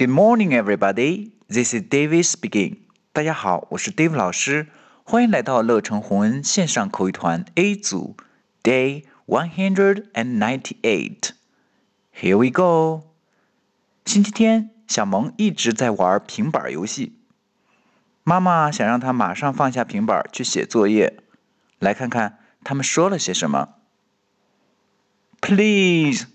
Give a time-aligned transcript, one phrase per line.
[0.00, 1.30] Good morning, everybody.
[1.48, 2.78] This is David speaking.
[3.12, 4.68] 大家好，我是 Dave 老师，
[5.04, 8.16] 欢迎来到乐成红恩线上口语团 A 组
[8.62, 11.30] Day one hundred and ninety-eight.
[12.14, 13.04] Here we go.
[14.04, 17.18] 星期天，小萌一直在玩平板游戏。
[18.22, 21.20] 妈妈想让他马上放下平板去写作业。
[21.78, 23.74] 来看看他们说了些什么。
[25.40, 26.26] Please,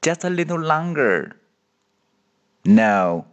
[0.00, 1.32] just a little longer.
[2.64, 3.26] No,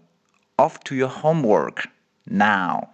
[0.57, 1.89] off to your homework
[2.25, 2.89] now.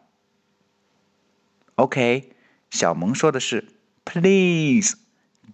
[1.75, 2.31] OK，
[2.69, 3.67] 小萌说的是
[4.05, 4.95] Please,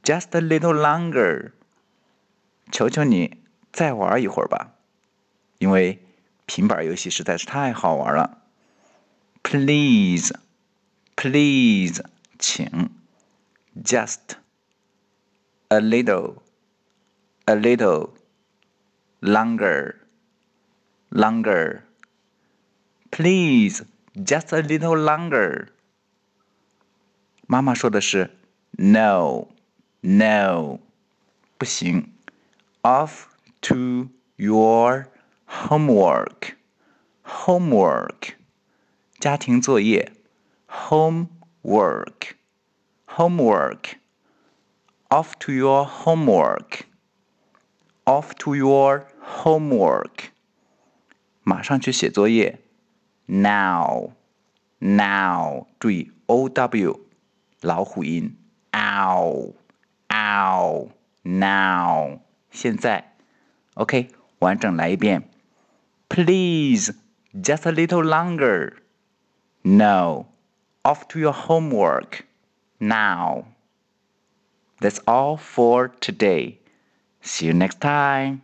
[0.04, 1.52] just a little longer.
[2.72, 4.74] 求求你再玩一会儿吧，
[5.58, 6.00] 因为
[6.46, 8.44] 平板游戏实在是太好玩了。
[9.44, 10.34] Please,
[11.16, 12.04] please，
[12.38, 12.90] 请，
[13.84, 14.36] just
[15.70, 16.42] a little,
[17.46, 18.12] a little
[19.22, 19.96] longer
[21.12, 21.84] longer.
[23.12, 23.84] Please,
[24.16, 25.68] just a little longer.
[27.48, 28.30] 妈妈说的是
[28.72, 29.48] No,
[30.02, 30.80] no，
[31.58, 32.12] 不行。
[32.82, 33.26] Off
[33.62, 35.08] to your
[35.48, 36.56] homework,
[37.24, 38.36] homework，
[39.20, 40.12] 家庭作业，
[40.68, 42.36] homework,
[43.08, 43.96] homework.
[45.10, 46.82] Off to your homework,
[48.04, 50.31] off to your homework.
[51.44, 52.60] ”马上去写作业，
[53.26, 54.08] now，now，
[55.80, 57.00] 注意 o w
[57.62, 58.36] 老虎音，
[58.72, 59.54] ow，ow，now，
[62.52, 63.14] 现在，
[63.76, 64.10] OK，
[64.40, 65.30] 完整来一遍，
[66.10, 66.94] Please
[67.34, 68.74] just a little longer.
[69.64, 70.28] No,
[70.84, 72.26] off to your homework
[72.80, 73.46] now.
[74.80, 76.60] That's all for today.
[77.22, 78.42] See you next time.